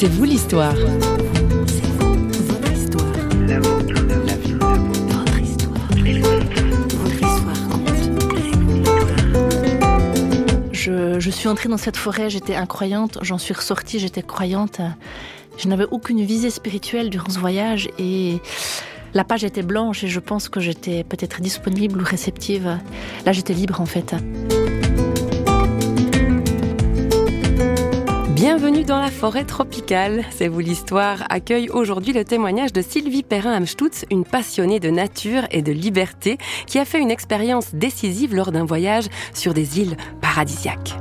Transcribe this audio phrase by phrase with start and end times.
[0.00, 0.76] C'est vous l'histoire.
[10.70, 14.80] Je, je suis entrée dans cette forêt, j'étais incroyante, j'en suis ressortie, j'étais croyante.
[15.56, 18.38] Je n'avais aucune visée spirituelle durant ce voyage et
[19.14, 22.78] la page était blanche et je pense que j'étais peut-être disponible ou réceptive.
[23.26, 24.14] Là, j'étais libre en fait.
[28.50, 30.24] Bienvenue dans la forêt tropicale.
[30.30, 35.60] C'est vous l'histoire accueille aujourd'hui le témoignage de Sylvie Perrin-Amstutz, une passionnée de nature et
[35.60, 40.96] de liberté qui a fait une expérience décisive lors d'un voyage sur des îles paradisiaques.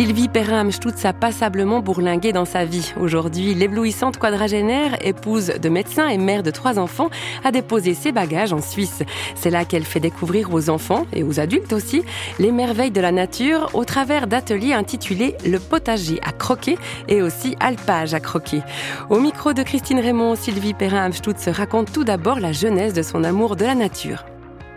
[0.00, 2.94] Sylvie Perrin-Amstutz a passablement bourlingué dans sa vie.
[2.98, 7.10] Aujourd'hui, l'éblouissante quadragénaire, épouse de médecin et mère de trois enfants,
[7.44, 9.02] a déposé ses bagages en Suisse.
[9.34, 12.02] C'est là qu'elle fait découvrir aux enfants, et aux adultes aussi,
[12.38, 17.54] les merveilles de la nature au travers d'ateliers intitulés Le potager à croquer et aussi
[17.60, 18.62] Alpage à croquer.
[19.10, 23.54] Au micro de Christine Raymond, Sylvie Perrin-Amstutz raconte tout d'abord la jeunesse de son amour
[23.54, 24.24] de la nature.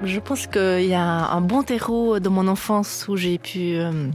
[0.03, 3.77] Je pense qu'il y a un bon terreau dans mon enfance où j'ai pu...
[3.77, 4.09] Euh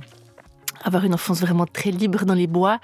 [0.83, 2.81] avoir une enfance vraiment très libre dans les bois.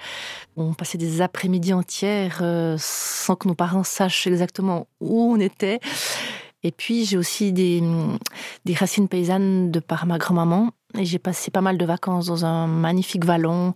[0.57, 5.79] On passait des après-midi entières euh, sans que nos parents sachent exactement où on était.
[6.63, 7.83] Et puis j'ai aussi des,
[8.75, 10.71] racines paysannes de par ma grand-maman.
[10.97, 13.73] Et j'ai passé pas mal de vacances dans un magnifique vallon.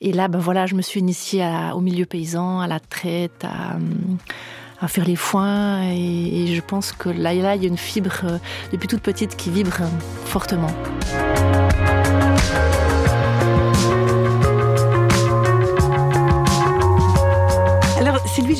[0.00, 4.88] Et là, ben voilà, je me suis initiée au milieu paysan, à la traite, à,
[4.88, 5.82] faire les foins.
[5.90, 8.38] Et, et, je pense que là, là, il y a une fibre euh,
[8.72, 9.80] depuis toute petite qui vibre
[10.24, 10.70] fortement.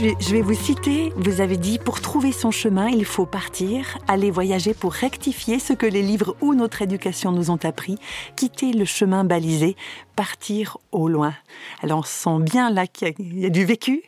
[0.01, 1.13] Je vais, vous citer.
[1.17, 5.75] Vous avez dit, pour trouver son chemin, il faut partir, aller voyager pour rectifier ce
[5.75, 7.99] que les livres ou notre éducation nous ont appris,
[8.35, 9.77] quitter le chemin balisé,
[10.17, 11.35] partir au loin.
[11.83, 14.03] Alors on sent bien là qu'il y, a du vécu.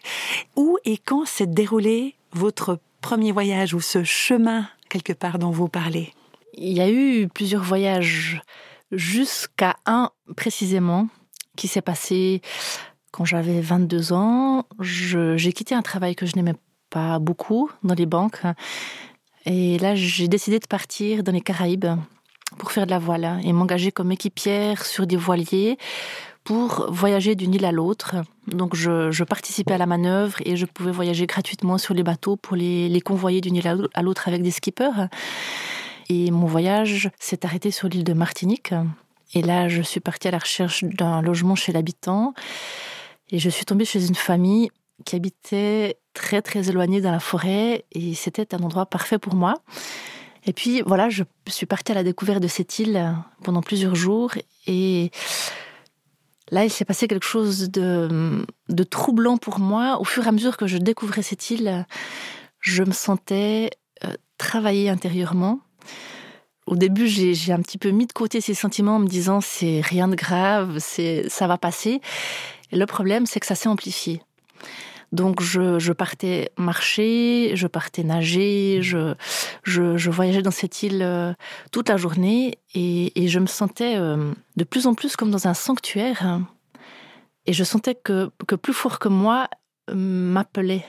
[0.56, 5.68] Où et quand s'est déroulé votre premier voyage ou ce chemin quelque part dont vous
[5.68, 6.14] parlez?
[6.54, 8.40] Il y a eu plusieurs voyages
[8.92, 11.08] jusqu'à un précisément
[11.54, 12.40] qui s'est passé
[13.12, 16.54] quand j'avais 22 ans, j'ai quitté un travail que je n'aimais
[16.90, 18.42] pas beaucoup dans les banques.
[19.44, 21.86] Et là, j'ai décidé de partir dans les Caraïbes
[22.58, 25.78] pour faire de la voile et m'engager comme équipière sur des voiliers
[26.44, 28.16] pour voyager d'une île à l'autre.
[28.46, 32.56] Donc je, participais à la manœuvre et je pouvais voyager gratuitement sur les bateaux pour
[32.56, 35.08] les convoyer d'une île à l'autre avec des skippers.
[36.08, 38.74] Et mon voyage s'est arrêté sur l'île de Martinique.
[39.34, 42.34] Et là, je suis partie à la recherche d'un logement chez l'habitant.
[43.32, 44.70] Et je suis tombée chez une famille
[45.04, 49.54] qui habitait très très éloignée dans la forêt et c'était un endroit parfait pour moi.
[50.44, 54.32] Et puis voilà, je suis partie à la découverte de cette île pendant plusieurs jours
[54.66, 55.10] et
[56.50, 58.44] là, il s'est passé quelque chose de,
[58.90, 59.98] troublant pour moi.
[59.98, 61.86] Au fur et à mesure que je découvrais cette île,
[62.60, 63.70] je me sentais
[64.04, 65.60] euh, travailler intérieurement.
[66.66, 69.80] Au début, j'ai un petit peu mis de côté ces sentiments en me disant c'est
[69.80, 72.00] rien de grave, ça va passer.
[72.72, 74.22] Et le problème, c'est que ça s'est amplifié.
[75.12, 79.14] Donc je, je, partais marcher, je partais nager, je,
[79.62, 81.34] je, je voyageais dans cette île euh,
[81.70, 85.46] toute la journée et, et, je me sentais euh, de plus en plus comme dans
[85.46, 86.40] un sanctuaire.
[87.44, 89.48] Et je sentais que, que plus fort que moi
[89.90, 90.86] euh, m'appelait.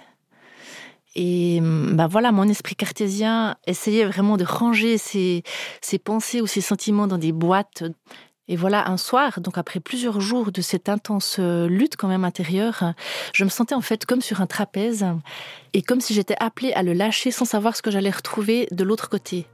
[1.15, 5.43] Et ben voilà, mon esprit cartésien essayait vraiment de ranger ses,
[5.79, 7.83] ses pensées ou ses sentiments dans des boîtes
[8.49, 12.25] et voilà, un soir, donc après plusieurs jours de cette intense euh, lutte quand même
[12.25, 12.93] intérieure,
[13.33, 15.05] je me sentais en fait comme sur un trapèze
[15.73, 18.83] et comme si j'étais appelée à le lâcher sans savoir ce que j'allais retrouver de
[18.83, 19.47] l'autre côté.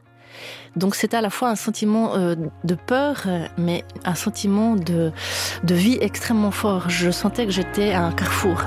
[0.76, 3.28] Donc c'était à la fois un sentiment euh, de peur,
[3.58, 5.12] mais un sentiment de,
[5.64, 6.90] de vie extrêmement fort.
[6.90, 8.64] Je sentais que j'étais à un carrefour.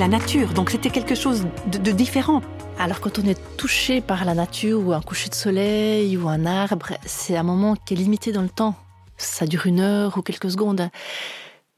[0.00, 2.40] La nature, donc c'était quelque chose de, différent.
[2.78, 6.46] Alors quand on est touché par la nature ou un coucher de soleil ou un
[6.46, 8.74] arbre, c'est un moment qui est limité dans le temps.
[9.18, 10.88] Ça dure une heure ou quelques secondes.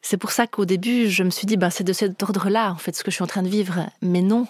[0.03, 2.77] C'est pour ça qu'au début, je me suis dit, ben, c'est de cet ordre-là, en
[2.77, 3.87] fait, ce que je suis en train de vivre.
[4.03, 4.47] Mais non.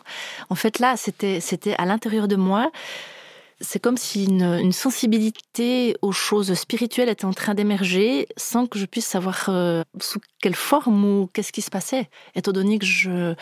[0.51, 2.71] En fait, là, c'était, c'était à l'intérieur de moi
[3.63, 8.87] c'est comme si une, sensibilité aux choses spirituelles était en train d'émerger sans que je
[8.87, 13.35] puisse savoir euh, sous quelle forme ou qu'est-ce qui se passait, étant donné que, je,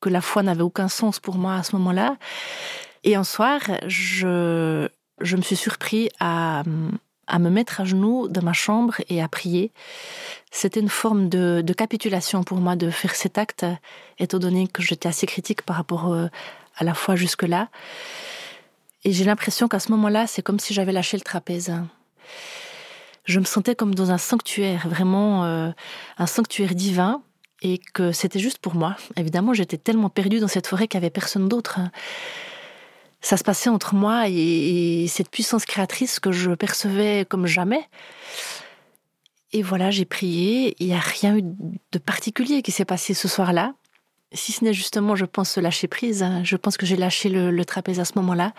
[0.00, 2.16] que la foi n'avait aucun sens pour moi à ce moment-là.
[3.04, 4.88] Et un soir, je,
[5.20, 6.64] je me suis surpris à,
[7.26, 9.72] à me mettre à genoux dans ma chambre et à prier.
[10.50, 13.66] C'était une forme de, capitulation pour moi de faire cet acte,
[14.18, 16.28] étant donné que j'étais assez critique par rapport euh,
[16.76, 17.68] à la foi jusque-là.
[19.06, 21.72] Et j'ai l'impression qu'à ce moment-là, c'est comme si j'avais lâché le trapèze.
[23.24, 25.70] Je me sentais comme dans un sanctuaire, vraiment euh,
[26.18, 27.22] un sanctuaire divin,
[27.62, 28.96] et que c'était juste pour moi.
[29.16, 31.78] Évidemment, j'étais tellement perdue dans cette forêt qu'il n'y avait personne d'autre
[33.26, 37.88] ça se passait entre moi et, cette puissance créatrice que je percevais comme jamais.
[39.52, 40.76] Et voilà, j'ai prié.
[40.78, 43.74] Il n'y a rien eu de particulier qui s'est passé ce soir-là.
[44.36, 46.22] Si ce n'est justement, je pense, lâcher prise.
[46.22, 46.42] Hein.
[46.44, 48.52] Je pense que j'ai lâché le, trapèze à ce moment-là.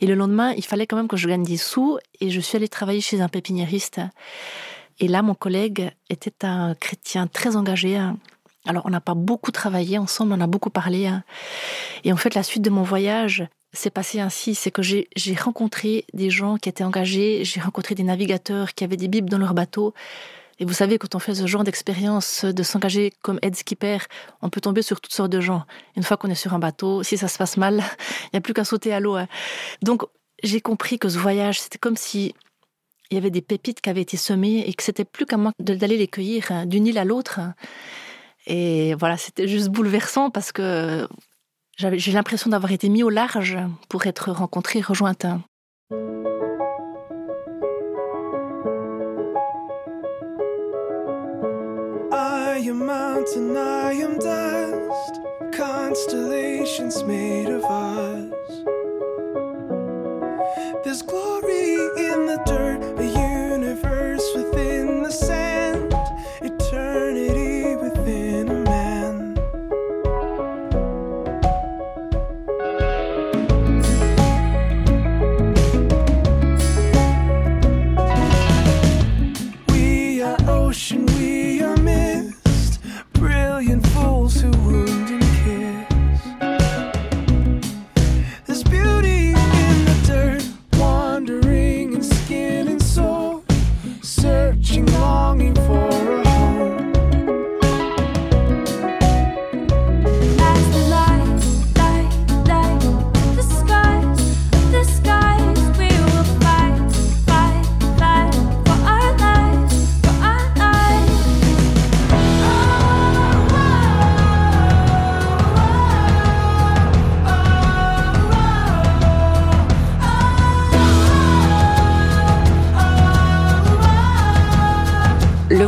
[0.00, 1.98] Et le lendemain, il fallait quand même que je gagne des sous.
[2.20, 4.00] Et je suis allée travailler chez un pépiniériste.
[4.98, 7.96] Et là, mon collègue était un chrétien très engagé.
[7.96, 8.16] Hein.
[8.66, 11.06] Alors, on n'a pas beaucoup travaillé ensemble, on a beaucoup parlé.
[11.06, 11.22] Hein.
[12.04, 15.06] Et en fait, la suite de mon voyage, c'est passé ainsi, c'est que j'ai
[15.38, 19.38] rencontré des gens qui étaient engagés, j'ai rencontré des navigateurs qui avaient des bibles dans
[19.38, 19.94] leur bateau.
[20.58, 23.98] Et vous savez, quand on fait ce genre d'expérience, de s'engager comme aide-skipper,
[24.40, 25.64] on peut tomber sur toutes sortes de gens.
[25.96, 27.74] Une fois qu'on est sur un bateau, si ça se passe mal,
[28.24, 29.16] il n'y a plus qu'à sauter à l'eau.
[29.16, 29.28] Hein.
[29.82, 30.02] Donc,
[30.42, 32.34] j'ai compris que ce voyage, c'était comme si
[33.10, 35.52] il y avait des pépites qui avaient été semées et que c'était plus qu'à moi
[35.60, 37.40] d'aller les cueillir hein, d'une île à l'autre.
[38.46, 41.06] Et voilà, c'était juste bouleversant parce que
[41.78, 45.26] j'ai l'impression d'avoir été mis au large pour être rencontrée, rejointe.
[52.76, 55.20] Mountain, I am dust,
[55.52, 58.05] constellations made of us.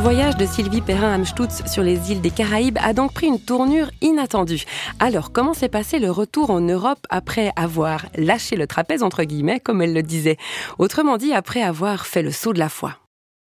[0.08, 4.64] De Sylvie Perrin-Amstutz sur les îles des Caraïbes a donc pris une tournure inattendue.
[5.00, 9.60] Alors, comment s'est passé le retour en Europe après avoir lâché le trapèze, entre guillemets,
[9.60, 10.38] comme elle le disait?
[10.78, 12.96] Autrement dit, après avoir fait le saut de la foi.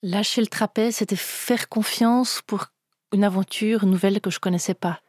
[0.03, 2.67] Lâcher le trapèze, c'était faire confiance pour
[3.11, 4.99] une aventure nouvelle que je connaissais pas.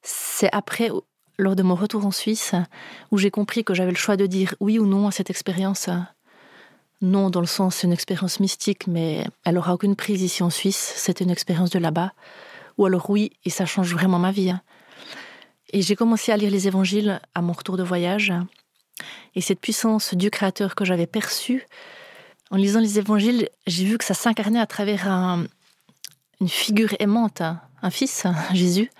[0.00, 0.90] C'est après,
[1.38, 2.54] lors de mon retour en Suisse,
[3.10, 5.90] où j'ai compris que j'avais le choix de dire oui ou non à cette expérience
[7.02, 10.50] non, dans le sens, c'est une expérience mystique, mais elle aura aucune prise ici en
[10.50, 10.94] Suisse.
[10.96, 12.12] C'est une expérience de là-bas.
[12.78, 14.50] Ou alors oui, et ça change vraiment ma vie.
[14.50, 14.62] Hein.
[15.72, 18.32] Et j'ai commencé à lire les évangiles à mon retour de voyage.
[19.34, 21.66] Et cette puissance du Créateur que j'avais perçue,
[22.50, 25.06] en lisant les évangiles, j'ai vu que ça s'incarnait à travers
[26.40, 28.90] une figure aimante, un fils, Jésus.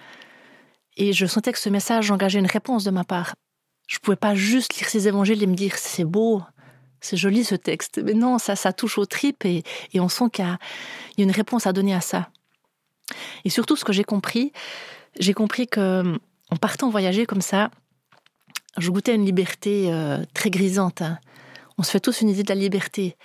[0.98, 3.34] Et je sentais que ce message engageait une réponse de ma part.
[3.86, 6.42] Je ne pouvais pas juste lire ces évangiles et me dire c'est beau,
[7.00, 8.00] c'est joli ce texte.
[8.04, 9.62] Mais non, ça, ça touche aux tripes et,
[9.94, 10.58] on sent qu'il y, a
[11.18, 12.28] une réponse à donner à ça.
[13.44, 14.52] Et surtout, ce que j'ai compris,
[15.18, 16.18] j'ai compris que
[16.50, 17.70] en partant voyager comme ça,
[18.78, 21.02] je goûtais une liberté euh, très grisante.
[21.02, 21.18] Hein.
[21.78, 23.16] On se fait tous une idée de la liberté.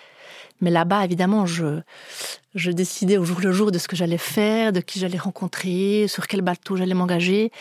[0.61, 1.81] Mais là-bas, évidemment, je
[2.71, 6.27] décidais au jour le jour de ce que j'allais faire, de qui j'allais rencontrer, sur
[6.27, 7.51] quel bateau j'allais m'engager.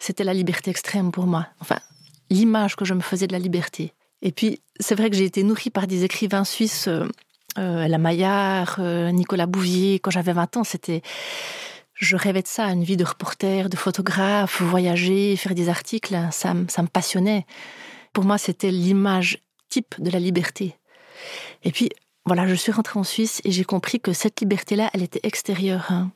[0.00, 1.46] C'était la liberté extrême pour moi.
[1.60, 1.78] Enfin,
[2.30, 3.92] l'image que je me faisais de la liberté.
[4.22, 7.06] Et puis, c'est vrai que j'ai été nourrie par des écrivains suisses, euh,
[7.58, 9.98] euh la Maillard, euh, Nicolas Bouvier.
[10.00, 11.02] Quand j'avais 20 ans, c'était.
[11.94, 16.16] Je rêvais de ça, une vie de reporter, de photographe, voyager, faire des articles.
[16.30, 17.44] Ça, ça me passionnait.
[18.12, 20.76] Pour moi, c'était l'image type de la liberté.
[21.64, 21.90] Et puis,
[22.24, 25.86] voilà, je suis rentrée en Suisse et j'ai compris que cette liberté-là, elle était extérieure.
[25.90, 26.10] Hein.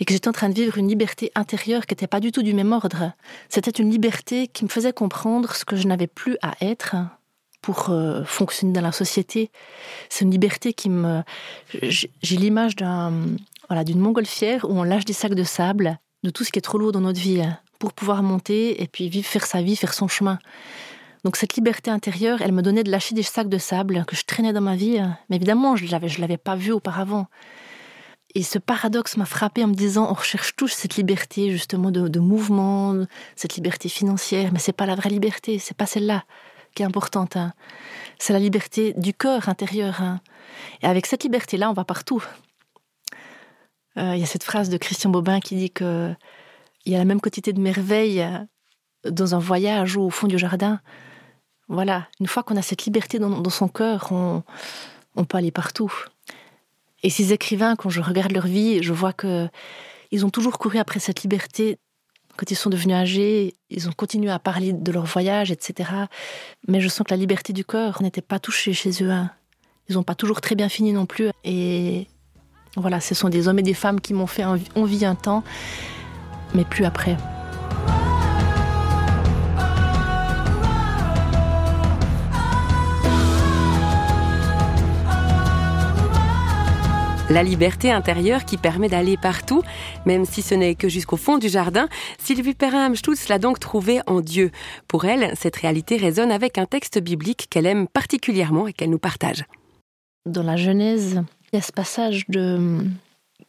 [0.00, 2.42] et que j'étais en train de vivre une liberté intérieure qui n'était pas du tout
[2.42, 3.12] du même ordre.
[3.48, 6.96] C'était une liberté qui me faisait comprendre ce que je n'avais plus à être,
[7.66, 9.50] pour euh, fonctionner dans la société.
[10.08, 11.22] C'est une liberté qui me.
[11.82, 13.12] J'ai l'image d'un
[13.68, 16.62] voilà d'une montgolfière où on lâche des sacs de sable de tout ce qui est
[16.62, 19.74] trop lourd dans notre vie hein, pour pouvoir monter et puis vivre, faire sa vie,
[19.74, 20.38] faire son chemin.
[21.24, 24.24] Donc cette liberté intérieure, elle me donnait de lâcher des sacs de sable que je
[24.24, 25.00] traînais dans ma vie.
[25.28, 27.26] Mais évidemment, je ne je l'avais pas vu auparavant.
[28.36, 32.20] Et ce paradoxe m'a frappé en me disant, on recherche tous cette liberté justement de,
[32.20, 32.94] mouvement,
[33.34, 36.22] cette liberté financière, mais c'est pas la vraie liberté, c'est pas celle-là
[36.76, 37.36] qui est importante.
[37.36, 37.52] Hein.
[38.20, 40.00] C'est la liberté du cœur intérieur.
[40.00, 40.20] Hein.
[40.82, 42.22] Et avec cette liberté-là, on va partout.
[43.98, 46.14] Euh, il y a cette phrase de Christian Bobin qui dit que
[46.84, 50.28] il y a la même quantité de merveilles euh, dans un voyage ou au fond
[50.28, 50.80] du jardin.
[51.68, 54.44] Voilà, une fois qu'on a cette liberté dans, son cœur, on,
[55.16, 55.92] on peut aller partout.
[57.02, 59.48] Et ces écrivains, quand je regarde leur vie, je vois que
[60.12, 61.78] ils ont toujours couru après cette liberté.
[62.36, 65.90] Quand ils sont devenus âgés, ils ont continué à parler de leur voyage, etc.
[66.68, 69.10] Mais je sens que la liberté du cœur n'était pas touchée chez eux.
[69.10, 69.30] Hein.
[69.88, 71.30] Ils n'ont pas toujours très bien fini non plus.
[71.44, 72.08] Et
[72.76, 75.44] voilà, ce sont des hommes et des femmes qui m'ont fait envie un temps,
[76.54, 77.16] mais plus après.
[87.28, 89.62] La liberté intérieure qui permet d'aller partout,
[90.04, 94.20] même si ce n'est que jusqu'au fond du jardin, Sylvie Perrin-Amstutz l'a donc trouvé en
[94.20, 94.52] Dieu.
[94.86, 99.00] Pour elle, cette réalité résonne avec un texte biblique qu'elle aime particulièrement et qu'elle nous
[99.00, 99.44] partage.
[100.24, 102.84] Dans la Genèse, il y a ce passage de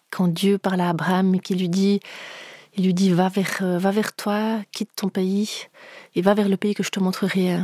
[0.09, 1.99] quand Dieu parle à Abraham et qui lui dit
[2.75, 5.65] il lui dit va vers, euh, va vers toi, quitte ton pays
[6.15, 7.59] et va vers le pays que je te montrerai.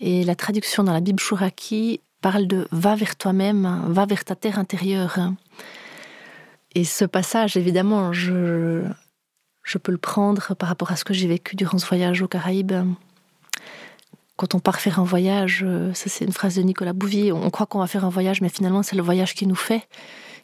[0.00, 4.34] Et la traduction dans la Bible Shuraki parle de va vers toi-même, va vers ta
[4.34, 5.18] terre intérieure.
[6.74, 8.82] Et ce passage, évidemment, je,
[9.62, 12.28] je peux le prendre par rapport à ce que j'ai vécu durant ce voyage aux
[12.28, 12.72] Caraïbes.
[14.36, 17.66] Quand on part faire un voyage, ça c'est une phrase de Nicolas Bouvier, on croit
[17.66, 19.86] qu'on va faire un voyage, mais finalement c'est le voyage qui nous fait,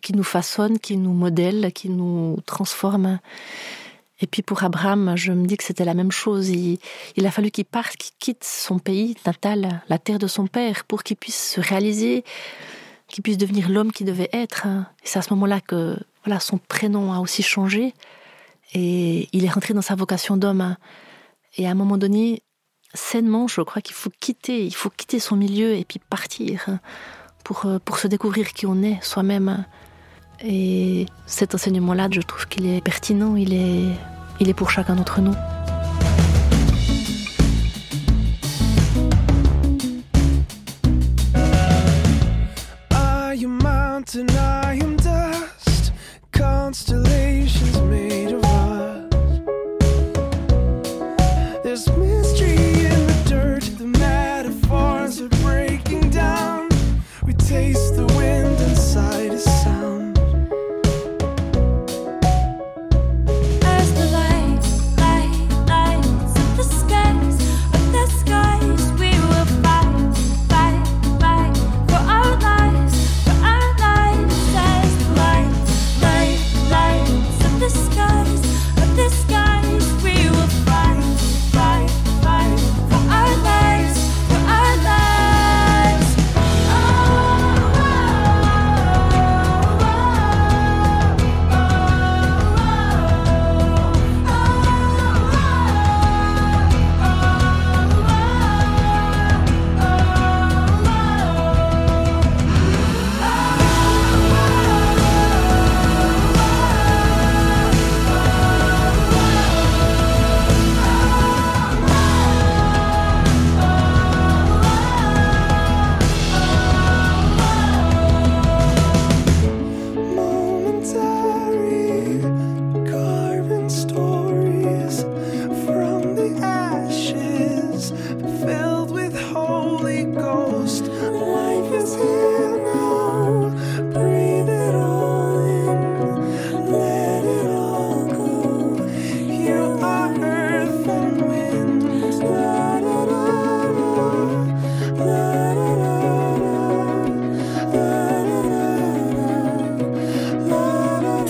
[0.02, 3.18] qui nous façonne, qui nous modèle, qui nous transforme.
[4.20, 6.48] Et puis pour Abraham, je me dis que c'était la même chose.
[6.48, 6.78] Il,
[7.26, 11.04] a fallu qu'il parte, qu'il quitte son pays natal, la terre de son père, pour
[11.04, 12.24] qu'il puisse se réaliser,
[13.06, 14.66] qu'il puisse devenir l'homme qu'il devait être.
[14.66, 17.94] Et c'est à ce moment-là que voilà, son prénom a aussi changé.
[18.74, 20.76] Et il est rentré dans sa vocation d'homme.
[21.56, 22.42] Et à un moment donné,
[22.94, 26.66] sainement, je crois qu'il faut quitter, il faut quitter son milieu et puis partir
[27.44, 29.64] pour, pour se découvrir qui on est soi-même.
[30.44, 35.34] Et cet enseignement-là, je trouve qu'il est pertinent, il est, pour chacun d'entre nous.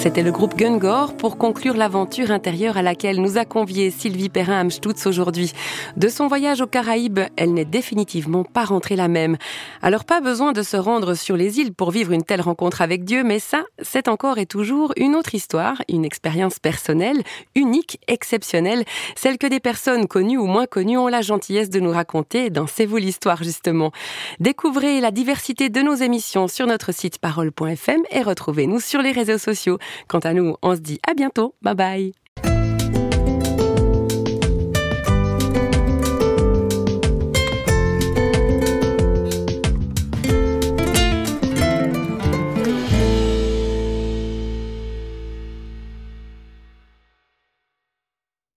[0.09, 5.07] C'était le groupe Gungor pour conclure l'aventure intérieure à laquelle nous a convié Sylvie Perrin-Amstutz
[5.07, 5.53] aujourd'hui.
[5.99, 9.37] De son voyage aux Caraïbes, elle n'est définitivement pas rentrée la même.
[9.83, 13.05] Alors pas besoin de se rendre sur les îles pour vivre une telle rencontre avec
[13.05, 17.23] Dieu, mais ça, c'est encore et toujours une autre histoire, une expérience personnelle,
[17.55, 18.85] unique, exceptionnelle,
[19.15, 22.67] celle que des personnes connues ou moins connues ont la gentillesse de nous raconter dans
[22.67, 23.93] C'est vous l'histoire justement.
[24.41, 29.37] Découvrez la diversité de nos émissions sur notre site parole.fm et retrouvez-nous sur les réseaux
[29.37, 29.77] sociaux.
[30.07, 31.55] Quant à nous, on se dit à bientôt.
[31.63, 32.13] Bye bye.